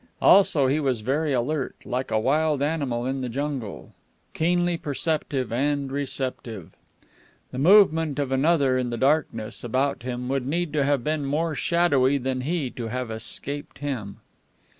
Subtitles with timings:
[0.19, 3.93] Also he was very alert, like a wild animal in the jungle,
[4.33, 6.71] keenly perceptive and receptive.
[7.51, 11.53] The movement of another in the darkness about him would need to have been more
[11.53, 14.17] shadowy than he to have escaped him.